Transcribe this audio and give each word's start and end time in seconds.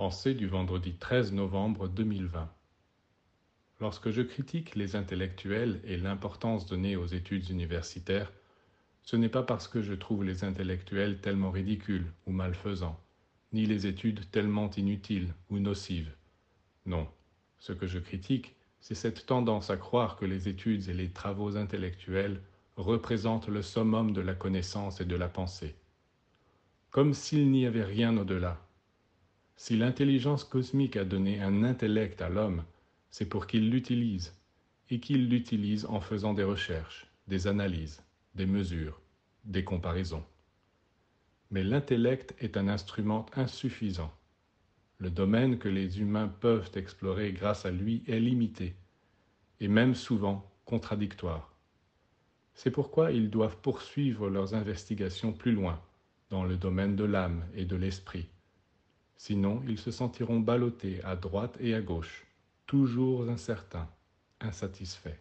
Pensée 0.00 0.32
du 0.32 0.46
vendredi 0.46 0.94
13 0.94 1.34
novembre 1.34 1.86
2020. 1.86 2.50
Lorsque 3.80 4.08
je 4.08 4.22
critique 4.22 4.74
les 4.74 4.96
intellectuels 4.96 5.78
et 5.84 5.98
l'importance 5.98 6.64
donnée 6.64 6.96
aux 6.96 7.04
études 7.04 7.50
universitaires, 7.50 8.32
ce 9.02 9.16
n'est 9.16 9.28
pas 9.28 9.42
parce 9.42 9.68
que 9.68 9.82
je 9.82 9.92
trouve 9.92 10.24
les 10.24 10.42
intellectuels 10.42 11.20
tellement 11.20 11.50
ridicules 11.50 12.10
ou 12.26 12.32
malfaisants, 12.32 12.98
ni 13.52 13.66
les 13.66 13.86
études 13.86 14.30
tellement 14.30 14.70
inutiles 14.70 15.34
ou 15.50 15.58
nocives. 15.58 16.16
Non, 16.86 17.06
ce 17.58 17.74
que 17.74 17.86
je 17.86 17.98
critique, 17.98 18.56
c'est 18.80 18.94
cette 18.94 19.26
tendance 19.26 19.68
à 19.68 19.76
croire 19.76 20.16
que 20.16 20.24
les 20.24 20.48
études 20.48 20.88
et 20.88 20.94
les 20.94 21.10
travaux 21.10 21.58
intellectuels 21.58 22.40
représentent 22.78 23.48
le 23.48 23.60
summum 23.60 24.14
de 24.14 24.22
la 24.22 24.34
connaissance 24.34 25.02
et 25.02 25.04
de 25.04 25.16
la 25.16 25.28
pensée. 25.28 25.76
Comme 26.90 27.12
s'il 27.12 27.50
n'y 27.50 27.66
avait 27.66 27.84
rien 27.84 28.16
au-delà, 28.16 28.66
si 29.60 29.76
l'intelligence 29.76 30.42
cosmique 30.42 30.96
a 30.96 31.04
donné 31.04 31.42
un 31.42 31.64
intellect 31.64 32.22
à 32.22 32.30
l'homme, 32.30 32.64
c'est 33.10 33.28
pour 33.28 33.46
qu'il 33.46 33.68
l'utilise, 33.68 34.34
et 34.88 35.00
qu'il 35.00 35.28
l'utilise 35.28 35.84
en 35.84 36.00
faisant 36.00 36.32
des 36.32 36.44
recherches, 36.44 37.06
des 37.28 37.46
analyses, 37.46 38.02
des 38.34 38.46
mesures, 38.46 38.98
des 39.44 39.62
comparaisons. 39.62 40.24
Mais 41.50 41.62
l'intellect 41.62 42.34
est 42.38 42.56
un 42.56 42.68
instrument 42.68 43.26
insuffisant. 43.36 44.10
Le 44.96 45.10
domaine 45.10 45.58
que 45.58 45.68
les 45.68 46.00
humains 46.00 46.28
peuvent 46.28 46.70
explorer 46.74 47.32
grâce 47.32 47.66
à 47.66 47.70
lui 47.70 48.02
est 48.08 48.18
limité, 48.18 48.74
et 49.60 49.68
même 49.68 49.94
souvent 49.94 50.50
contradictoire. 50.64 51.54
C'est 52.54 52.70
pourquoi 52.70 53.12
ils 53.12 53.28
doivent 53.28 53.58
poursuivre 53.58 54.30
leurs 54.30 54.54
investigations 54.54 55.34
plus 55.34 55.52
loin, 55.52 55.82
dans 56.30 56.44
le 56.44 56.56
domaine 56.56 56.96
de 56.96 57.04
l'âme 57.04 57.44
et 57.54 57.66
de 57.66 57.76
l'esprit, 57.76 58.26
Sinon, 59.22 59.62
ils 59.68 59.78
se 59.78 59.90
sentiront 59.90 60.40
ballottés 60.40 61.04
à 61.04 61.14
droite 61.14 61.58
et 61.60 61.74
à 61.74 61.82
gauche, 61.82 62.26
toujours 62.66 63.28
incertains, 63.28 63.86
insatisfaits. 64.40 65.18